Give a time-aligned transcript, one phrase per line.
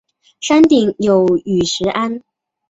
[0.39, 2.21] 山顶有雨石庵。